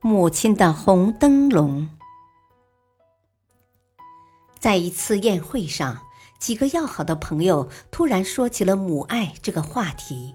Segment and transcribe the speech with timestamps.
[0.00, 1.88] 母亲的红灯笼。
[4.58, 6.02] 在一次宴会上，
[6.38, 10.34] 几个要好的朋友突然说起了母爱这个话题。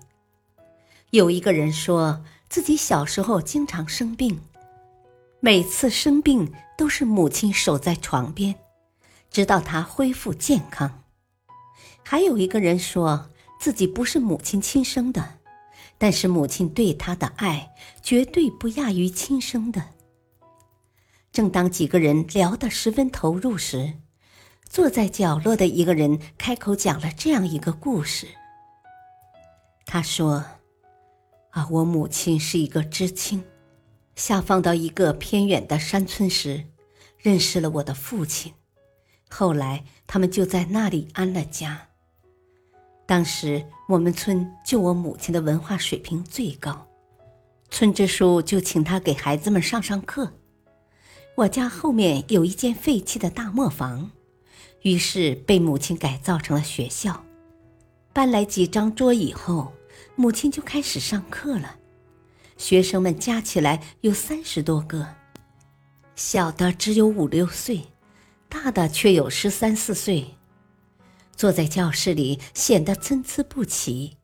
[1.12, 4.42] 有一个人说自己小时候经常生病，
[5.40, 8.56] 每次生病都是母亲守在床边，
[9.30, 11.04] 直到他恢复健康。
[12.04, 15.41] 还有一个人说自己不是母亲亲生的。
[16.02, 19.90] 但是母亲对他的爱绝对不亚于亲生的。
[21.32, 23.94] 正当几个人聊得十分投入时，
[24.68, 28.28] 坐在角落的一个人开口讲了这样一个故事。
[29.86, 30.44] 他说
[31.54, 33.44] ：“啊，我母亲是一个知青，
[34.16, 36.66] 下放到一个偏远的山村时，
[37.20, 38.52] 认识了我的父亲，
[39.30, 41.90] 后来他们就在那里安了家。”
[43.06, 46.88] 当时我们村就我母亲的文化水平最高，
[47.70, 50.32] 村支书就请他给孩子们上上课。
[51.36, 54.12] 我家后面有一间废弃的大磨房，
[54.82, 57.24] 于是被母亲改造成了学校。
[58.14, 59.74] 搬来几张桌以后，
[60.16, 61.78] 母亲就开始上课了。
[62.58, 65.08] 学生们加起来有三十多个，
[66.16, 67.82] 小的只有五六岁，
[68.48, 70.36] 大的却有十三四岁。
[71.36, 74.18] 坐在教室里显得参差不齐。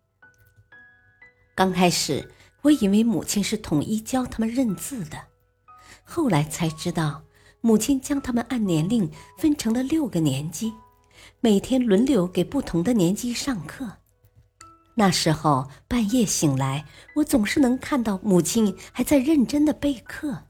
[1.55, 5.17] 刚开始我以为母亲是统一教他们认字的，
[6.03, 7.23] 后来才知道
[7.61, 10.73] 母亲将他们按年龄分成了六个年级，
[11.39, 13.97] 每天轮流给不同的年级上课。
[14.95, 16.85] 那时候半夜醒来，
[17.15, 20.43] 我总是能看到母亲还在认真的备课。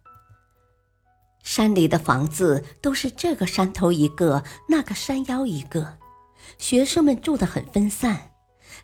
[1.43, 5.97] 山里的房子都是这个山头一个，那个山腰一个。
[6.57, 8.31] 学生们住得很分散，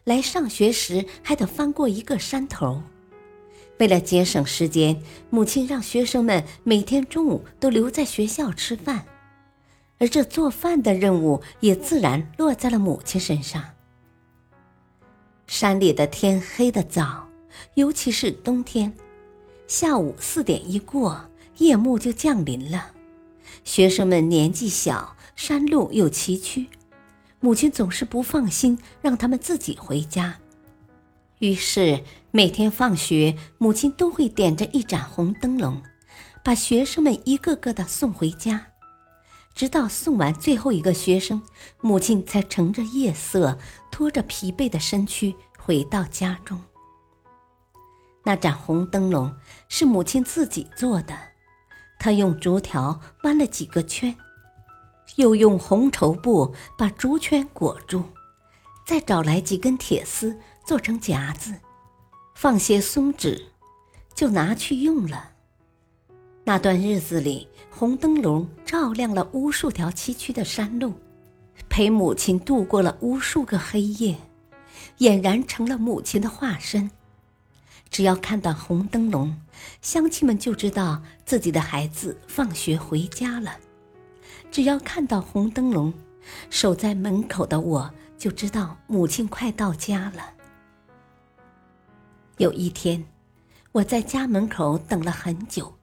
[0.03, 2.83] 来上学时还得翻过一个山头。
[3.80, 9.06] 为了节省时间，母亲让学生们每天中午都留在学校吃饭，
[9.97, 13.63] 而这做饭的任务也自然落在了母亲身上。
[15.47, 17.28] 山里的天黑得早，
[17.73, 18.94] 尤其是冬天，
[19.68, 22.91] 下午四点一过，夜幕就降临了。
[23.63, 26.68] 学生们年纪小，山路又崎岖。
[27.43, 30.39] 母亲总是不放心让他们自己回家，
[31.39, 35.83] 于是每天放学，母亲都会点着一盏红灯笼，
[36.41, 38.67] 把学生们一个个的送回家。
[39.53, 41.41] 直到送完最后一个学生，
[41.81, 43.59] 母亲才乘着夜色，
[43.91, 46.61] 拖着疲惫的身躯回到家中。
[48.23, 49.35] 那盏红灯笼
[49.67, 51.13] 是母亲自己做的，
[51.99, 54.15] 她用竹条弯了几个圈。
[55.16, 58.03] 又用红绸布把竹圈裹住，
[58.85, 61.53] 再找来几根铁丝做成夹子，
[62.35, 63.46] 放些松纸，
[64.16, 65.31] 就拿去用了。
[66.44, 70.94] 那段日子里，红灯笼照亮了无数条崎岖的山路，
[71.69, 74.18] 陪母亲度过了无数个黑夜，
[74.97, 76.91] 俨然成了母亲的化身。
[77.90, 79.40] 只要看到红灯笼，
[79.81, 83.56] 乡亲们就知道自己的孩子放学回家了。
[84.53, 85.91] 只要看到红灯笼，
[86.52, 90.31] 守在门口的我就知道母亲快到家了。
[92.38, 93.03] 有一天，
[93.72, 95.74] 我在家门口等了很久，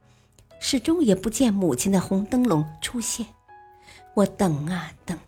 [0.61, 3.27] 始终也不见母亲的红灯笼出现。
[4.15, 5.19] 我等啊等，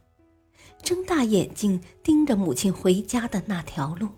[0.81, 4.09] 睁大眼睛盯着母亲回家的那条路，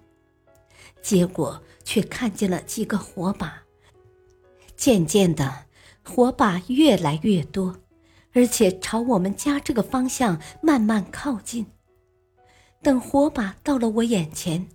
[1.01, 3.62] 结果却看见了几个火把。
[4.77, 5.65] 渐渐的，
[6.03, 7.75] 火把越来越多。
[8.34, 11.67] 而且朝我们家这个方向慢慢靠近。
[12.83, 14.69] 等火把到了我眼前，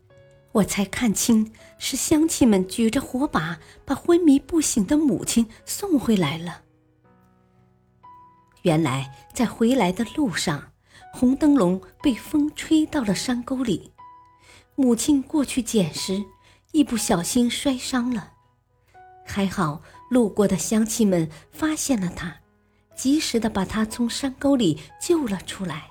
[0.53, 6.64] 我才看清是乡亲们举着火把把昏迷不醒的母亲送回来了。
[8.64, 10.72] 原来在回来的路上，
[11.14, 13.92] 红灯笼被风吹到了山沟里，
[14.75, 16.24] 母亲过去捡时
[16.72, 18.33] 一不小心摔伤了，
[19.25, 22.38] 还好路过的乡亲们发现了她。
[23.00, 25.90] 及时的把他从山沟里救了出来。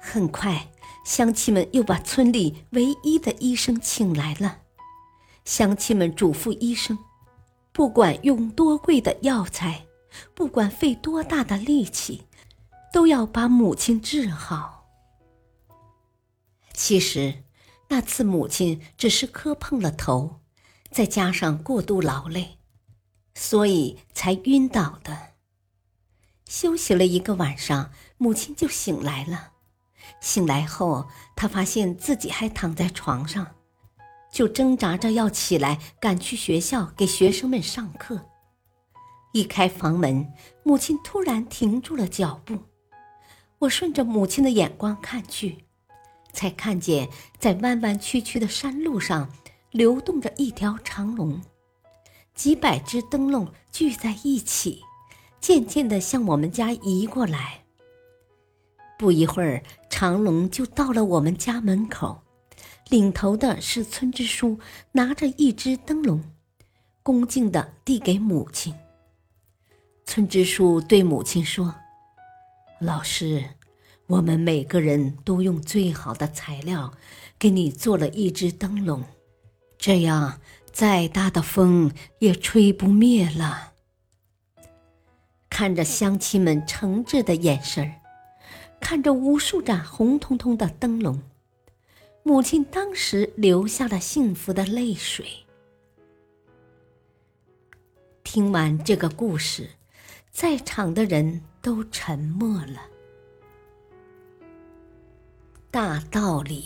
[0.00, 0.72] 很快，
[1.04, 4.62] 乡亲们又把村里唯一的医生请来了。
[5.44, 6.98] 乡亲们嘱咐医生，
[7.70, 9.86] 不管用多贵的药材，
[10.34, 12.26] 不管费多大的力气，
[12.92, 14.88] 都要把母亲治好。
[16.72, 17.44] 其实，
[17.88, 20.40] 那次母亲只是磕碰了头，
[20.90, 22.58] 再加上过度劳累，
[23.36, 25.33] 所以才晕倒的。
[26.46, 29.52] 休息了一个晚上，母亲就醒来了。
[30.20, 33.54] 醒来后，她发现自己还躺在床上，
[34.32, 38.26] 就挣扎着要起来赶去学校给学生们上课。
[39.32, 40.32] 一开房门，
[40.62, 42.58] 母亲突然停住了脚步。
[43.60, 45.64] 我顺着母亲的眼光看去，
[46.32, 47.08] 才看见
[47.38, 49.30] 在弯弯曲曲的山路上
[49.70, 51.42] 流动着一条长龙，
[52.34, 54.82] 几百只灯笼聚在一起，
[55.44, 57.64] 渐渐地向我们家移过来。
[58.98, 62.22] 不一会儿，长龙就到了我们家门口，
[62.88, 64.58] 领头的是村支书，
[64.92, 66.24] 拿着一只灯笼，
[67.02, 68.74] 恭敬地递给母亲。
[70.06, 71.74] 村支书对母亲说
[72.80, 73.44] ：“老师，
[74.06, 76.90] 我们每个人都用最好的材料
[77.38, 79.04] 给你做了一只灯笼，
[79.76, 80.40] 这样
[80.72, 83.72] 再大的风也吹不灭了。”
[85.56, 88.00] 看着乡亲们诚挚的眼神儿，
[88.80, 91.22] 看着无数盏红彤彤的灯笼，
[92.24, 95.24] 母亲当时流下了幸福的泪水。
[98.24, 99.70] 听完这个故事。
[100.32, 102.82] 在场的人都沉默了。
[105.70, 106.64] 大道理：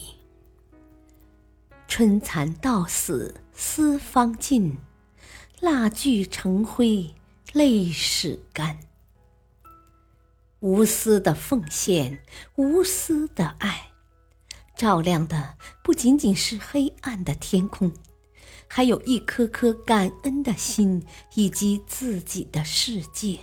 [1.87, 4.79] 春蚕到死丝方尽，
[5.61, 7.15] 蜡炬成灰
[7.55, 8.79] 泪始干。
[10.61, 12.23] 无私的奉献，
[12.57, 13.91] 无私的爱，
[14.77, 17.93] 照亮的不仅仅是黑暗的天空，
[18.67, 21.07] 还有一颗颗感恩的心，
[21.37, 23.39] 以及自己的世界。